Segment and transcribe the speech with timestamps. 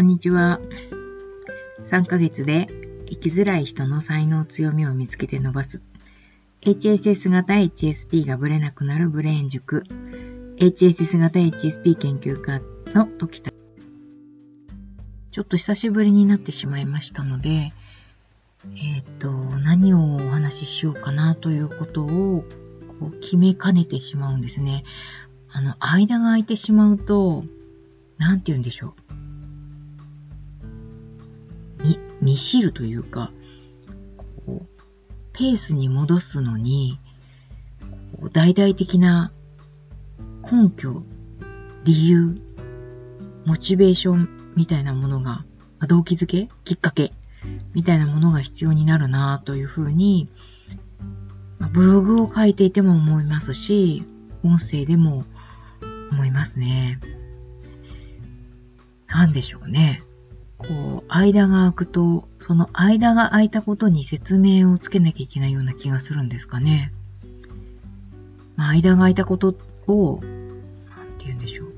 [0.00, 0.60] こんにちは。
[1.82, 2.68] 3ヶ月で
[3.06, 5.82] 生きづらい人の才能強みを見つけて伸ばす。
[6.62, 9.84] HSS 型 HSP がブレなくなるブレーン塾。
[10.56, 12.62] HSS 型 HSP 研究家
[12.94, 13.52] の時田。
[15.32, 22.46] ちょっと久しぶりになってしまいましたので、えっ、と、何をお話ししようかなということを
[22.98, 24.82] こう決めかねてしまうんですね。
[25.52, 27.44] あの、間が空いてしまうと、
[28.16, 29.09] なんて言うんでしょう。
[32.20, 33.32] 見知るというか、
[34.46, 34.82] こう、
[35.32, 36.98] ペースに戻すのに、
[38.32, 39.32] 大々的な
[40.42, 41.02] 根拠、
[41.84, 42.40] 理由、
[43.46, 45.44] モチベーションみたいなものが、
[45.88, 47.10] 動機づけきっかけ
[47.72, 50.28] みたいなものが必要になるなというふうに、
[51.72, 54.04] ブログを書いていても思いますし、
[54.42, 55.24] 音声でも
[56.10, 57.00] 思いますね。
[59.08, 60.02] なんでしょうね。
[60.60, 66.92] こう、間が空くと、その間が空いたことに説明をつけなきゃいけないような気がするんですかね。
[68.56, 71.72] まあ、間が空いたことを、なんて言うんでしょう。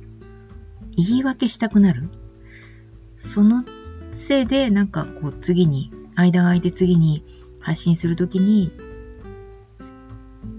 [0.96, 2.10] 言い訳したくなる
[3.16, 3.64] その
[4.10, 7.24] せいで、なんかこう次に、間が空いて次に
[7.60, 8.72] 発信するときに、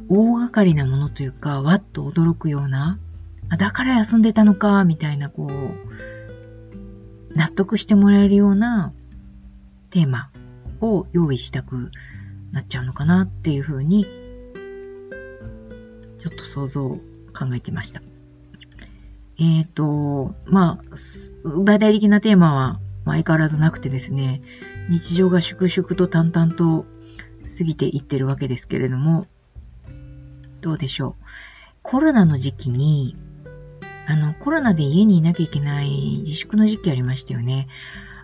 [0.09, 2.99] 大掛かりなものというか、わっと驚くような、
[3.49, 6.22] あだから休んでたのか、みたいな、こう、
[7.35, 8.93] 納得してもらえるような
[9.89, 10.29] テーマ
[10.81, 11.91] を用意したく
[12.51, 14.05] なっちゃうのかなっていうふうに、
[16.19, 16.97] ちょっと想像を
[17.33, 18.01] 考えてました。
[19.39, 20.95] えっ、ー、と、まあ、
[21.43, 24.41] 大々的なテーマは相変わらずなくてですね、
[24.89, 26.85] 日常が粛々と淡々と
[27.57, 29.25] 過ぎていってるわけですけれども、
[30.61, 31.23] どうでしょう？
[31.81, 33.15] コロナの時期に、
[34.07, 37.67] あの、コロナで家にいなきゃいけない自粛の時期ありましたよね。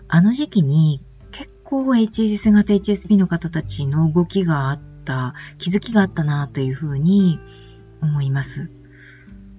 [0.08, 7.38] あの時期に結構 HSS 型 HSP の方たちの動きがあった、気づきがあったなというふうに
[8.02, 8.70] 思います。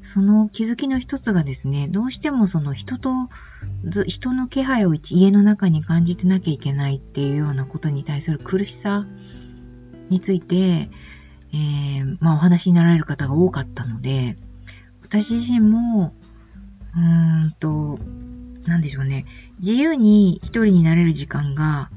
[0.01, 3.29] その気づきの一つがですね、どうしてもその人と、
[4.07, 9.05] 人の気配を家の中に感じてなきゃいけないっていうようなことに対する苦しさ
[10.09, 10.89] について、
[11.53, 14.35] えー、まあお話になられる方が多かったので、
[15.11, 16.13] 私自身も、
[16.95, 17.99] うーんと、
[18.65, 19.25] なんでしょうね、
[19.59, 21.91] 自由に一人になれる時間が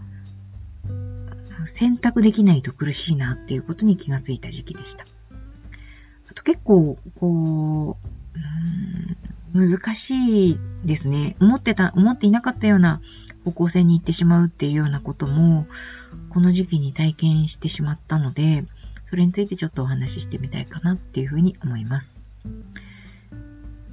[1.65, 5.05] 選択できないと苦しいなっていうことに気がついた時期でした。
[6.29, 7.99] あと結構、こ
[9.55, 11.37] う、う難しいですね。
[11.39, 13.01] 思ってた、思っていなかったような
[13.45, 15.69] 方向性に行ってしまうっていうようなことも、
[16.31, 18.65] この時期に体験してしまったので、
[19.07, 22.21] それについてちょっとお話ししてみたいかなっていうふうに思います。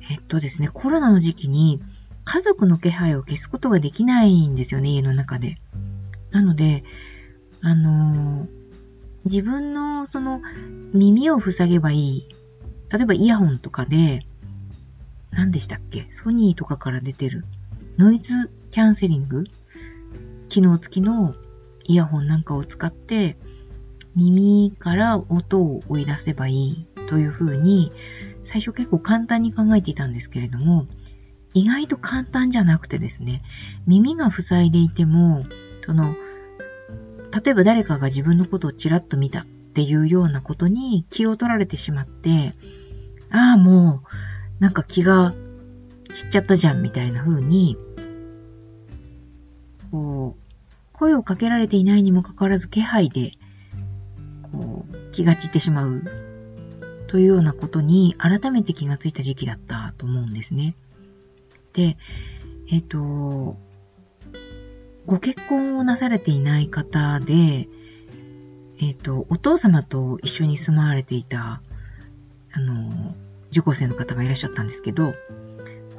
[0.10, 1.82] えっとですね、コロナの時期に
[2.24, 5.58] 家族の気配を消すことができないんですよね、家の中で。
[6.32, 6.84] なので、
[7.62, 8.62] あのー
[9.24, 10.42] 自分のその
[10.94, 12.28] 耳を塞げばいい。
[12.92, 14.24] 例えばイヤホンとかで、
[15.30, 16.08] 何でしたっけ？
[16.10, 17.46] ソニーとかから出てる
[18.00, 19.44] ノイズキャンセリング？
[20.50, 21.36] 機能付きの
[21.84, 23.38] イヤホンなんかを使って
[24.16, 27.92] 耳から音を追い出せばいいというふうに
[28.44, 30.86] 最初結構簡単に考えていたんですけれども
[31.54, 33.40] 意外と簡単じゃなくてですね
[33.86, 35.44] 耳が塞いでいても
[35.82, 36.16] その
[37.32, 42.54] 例えば誰かが自分のことをちらっと見たっていうようなことに気を取られてしまって、
[43.32, 44.04] ああ、も
[44.60, 45.34] う、なんか気が
[46.12, 47.78] 散っちゃったじゃん、みたいな風に、
[49.90, 53.32] こう、声をかけられていないにもかかわらず気配で、
[54.52, 56.04] こう、気が散ってしまう、
[57.12, 60.76] というようなことに改めて気がついた時期だったと思うんですね。
[61.74, 61.98] で、
[62.72, 63.58] えっ、と、
[65.06, 67.68] ご結婚をなされていない方で、
[68.80, 71.62] えっ、ー、と、お父様と一緒に住まわれていた、
[72.54, 73.14] あの、
[73.50, 75.14] 受講生の方がいらっしゃったんですけど、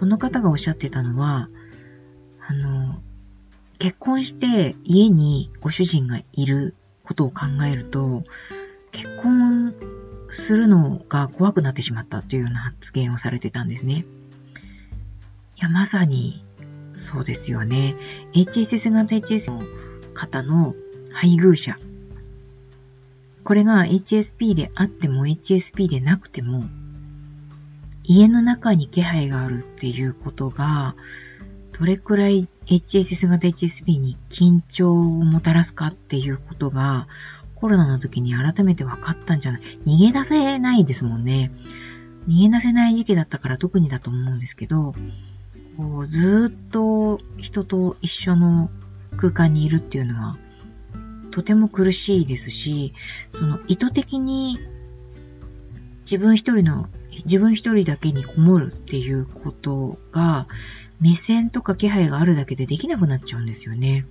[0.01, 1.51] この方がおっしゃってたのは、
[2.49, 3.03] あの、
[3.79, 8.25] 結婚して家にご主人がいることを考えると、
[8.93, 9.42] 結婚
[10.33, 14.07] するのが怖くなってしまったというような発言をされてたんですね。
[15.57, 16.45] いや、まさに
[16.95, 17.97] そうですよね。
[18.33, 19.63] HSS 型 HS の
[20.15, 20.75] 方の
[21.13, 21.77] 配偶者。
[23.45, 26.65] これが HSP であっても HSP でなくても、
[28.05, 30.97] 家の中に気配があるっていうことが、
[31.79, 37.07] どれくらい HSS 型 HSP に緊張をもたらすかっていうことが、
[37.63, 41.53] コロナの時に改めて分かったんじゃない逃げ出せないですもんね。
[42.27, 44.97] 逃げ出せない時期だったから特にだと思うんですけど、
[45.77, 48.69] こうずっと人と一緒の
[49.17, 50.37] 空間にいるっていうのは、
[51.31, 52.95] とても苦しいですし、
[53.31, 54.59] その意図的に
[56.01, 56.89] 自分一人の、
[57.25, 60.49] 自分一人だけにこもるっていうことが、
[61.01, 64.05] 目線とか気配があるだけでできなくなっちゃうんですよね。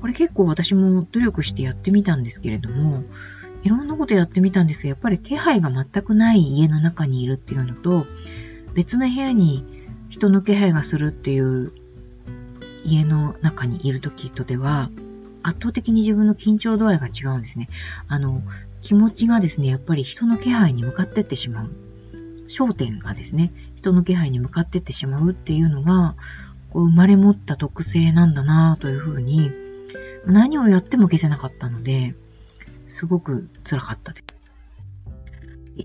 [0.00, 3.02] これ結構私も努力してやってみたんですけれども、
[3.62, 8.06] いろんなことやってみたんですが、やっぱり気配が全くない家の中にいるっていうのと、
[8.74, 9.64] 別の部屋に
[10.08, 11.72] 人の気配がするっていう
[12.84, 14.90] 家の中にいる時とでは、
[15.42, 17.68] 圧倒的に自分の緊張度合いが違うんですね。
[18.08, 18.42] あの、
[18.82, 21.70] 気持ちがですね、やっぱり人の気配に向かってってしまう。
[22.48, 26.14] 焦点がですね、人の気配に向かってってしまうっていうのが、
[26.70, 29.50] こう生まれ持った特性なんだなというふうに、
[30.26, 32.14] 何をやっても消せなかったので、
[32.86, 34.26] すごく辛かったです。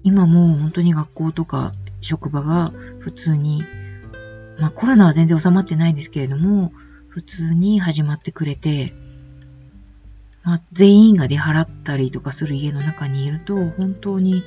[0.03, 3.63] 今もう本当に学校とか職場が普通に、
[4.59, 6.71] まあコロナは全然収まってないんですけれども、
[7.09, 8.93] 普通に始まってくれて、
[10.43, 14.43] まあ、全員が出払ったりとかする家の中にいると、本当に、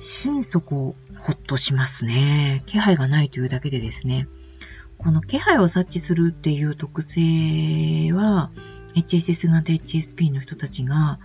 [0.00, 2.62] 心底ほっとしますね。
[2.66, 4.26] 気配がないというだけでですね。
[4.98, 8.50] この気配を察知するっていう特性は、
[8.94, 11.20] HSS 型 HSP の人たちが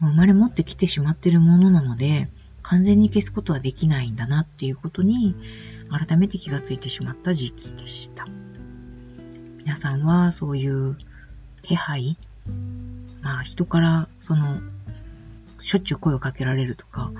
[0.00, 2.30] 生まれ持ってきてしまってるものなので、
[2.62, 5.34] 完全に消すことはできないんだなっていうことに、
[5.90, 8.26] 改めて気がついてしまった時期でした。
[9.58, 10.96] 皆さんはそういう
[11.62, 12.16] 気配
[13.20, 14.60] まあ人からその、
[15.58, 17.10] しょっちゅう声をかけられるとか、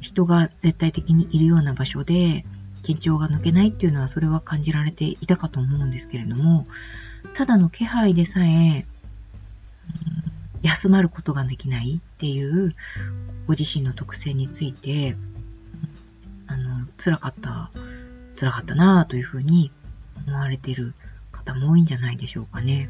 [0.00, 2.44] 人が絶対的にいるような場所で
[2.84, 6.66] 緊張が抜けないっていうのはそれは感じられていたかと思うんですけれども、
[7.32, 8.86] ただの気配でさえ、
[10.62, 12.74] 休まることができないっていう
[13.46, 15.16] ご自身の特性について、
[16.46, 17.70] あの、辛かった、
[18.38, 19.72] 辛かったなぁというふうに
[20.26, 20.94] 思われている
[21.32, 22.88] 方も多いんじゃないでしょうかね。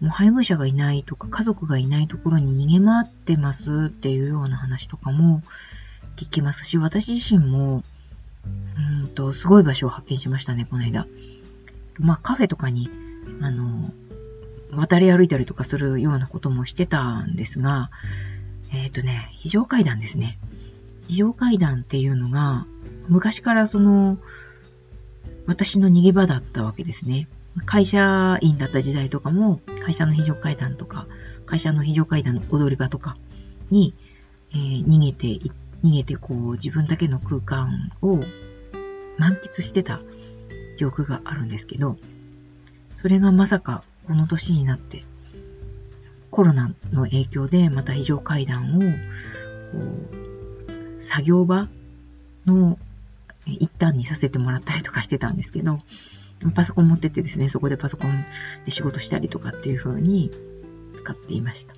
[0.00, 5.42] もう配偶者がいないとか家族がいないところに逃げ回ってますっていうような話とかも
[6.16, 7.84] 聞きますし、私自身も、
[8.76, 8.80] う
[9.12, 11.06] と、すごい場所を発見しましたね、この間。
[11.98, 12.90] まあカフェとかに、
[13.40, 13.92] あの、
[14.72, 17.90] 渡り歩いたりとかするようなこともしてたんですが、
[18.72, 20.38] えっ、ー、とね、非常階段ですね。
[21.08, 22.66] 非常階段っていうのが、
[23.08, 24.18] 昔からその、
[25.46, 27.28] 私の逃げ場だったわけですね。
[27.66, 31.06] 会社員だった時代とかも、会社の非常階段とか、
[31.44, 33.16] 会社の非常階段の踊り場とか
[33.70, 33.94] に、
[34.52, 35.26] えー、逃げて、
[35.84, 38.24] 逃げてこう自分だけの空間を
[39.22, 40.00] 満喫してた
[40.78, 41.96] 記憶があるんですけど、
[42.96, 45.04] それがまさかこの年になって
[46.32, 48.82] コロナの影響でまた非常階段を
[50.98, 51.68] 作業場
[52.46, 52.80] の
[53.46, 55.78] 一端にさせてもらったりとかしてたんですけど、
[56.56, 58.24] パソコン持ってってですね、そこでパソコン
[58.64, 60.32] で仕事したりとかっていう風に
[60.96, 61.74] 使っていました。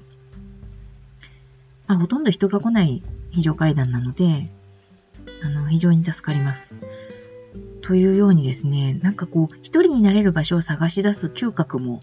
[1.89, 3.03] まあ、ほとんど人が来ない
[3.33, 4.51] 非常階段なので、
[5.43, 6.75] あの、非常に助かります。
[7.85, 12.01] というようにですね、なんかこう、一人になれる場所を探し出す嗅覚も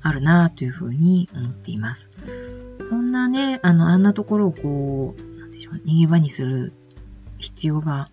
[0.00, 2.10] あるなというふうに思っています。
[2.88, 6.72] こんなね、あの、あんなところをこう、なんでしょう、逃げ場にする
[7.36, 8.08] 必要が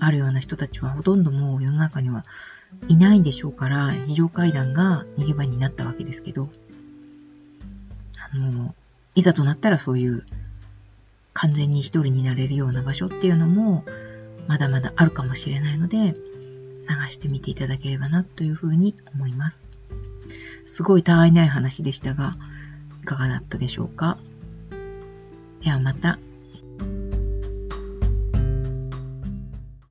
[0.00, 2.24] あるような人たちはほとんどもう世の中には
[2.88, 6.48] いないんでしょうから、非常階段が逃げ場になったわけですけど、
[8.32, 8.74] あの、
[9.14, 10.24] いざとなったらそういう
[11.34, 13.84] 完全に一人になれるような場所っていうのも、
[14.48, 16.14] まだまだあるかもしれないので、
[16.80, 19.68] 探してみていただければなというふうに思います。
[20.64, 22.36] すごいたわいない話でしたが、
[23.02, 24.18] いかがだったでしょうか？
[25.62, 26.18] ではまた